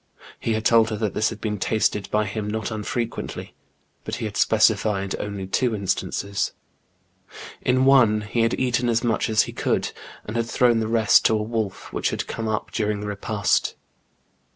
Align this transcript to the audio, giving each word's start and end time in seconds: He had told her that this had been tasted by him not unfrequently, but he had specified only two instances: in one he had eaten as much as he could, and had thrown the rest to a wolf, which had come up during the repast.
He 0.39 0.53
had 0.53 0.65
told 0.65 0.89
her 0.89 0.95
that 0.95 1.13
this 1.13 1.29
had 1.29 1.39
been 1.39 1.59
tasted 1.59 2.09
by 2.09 2.25
him 2.25 2.47
not 2.47 2.71
unfrequently, 2.71 3.53
but 4.03 4.15
he 4.15 4.25
had 4.25 4.35
specified 4.35 5.15
only 5.19 5.45
two 5.45 5.75
instances: 5.75 6.53
in 7.61 7.85
one 7.85 8.21
he 8.21 8.39
had 8.41 8.59
eaten 8.59 8.89
as 8.89 9.03
much 9.03 9.29
as 9.29 9.43
he 9.43 9.53
could, 9.53 9.91
and 10.25 10.35
had 10.35 10.47
thrown 10.47 10.79
the 10.79 10.87
rest 10.87 11.25
to 11.25 11.35
a 11.37 11.43
wolf, 11.43 11.93
which 11.93 12.09
had 12.09 12.25
come 12.25 12.47
up 12.47 12.71
during 12.71 12.99
the 13.01 13.05
repast. 13.07 13.75